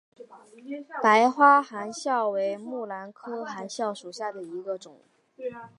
[1.03, 4.99] 白花含笑为木兰科含笑属下的一个种。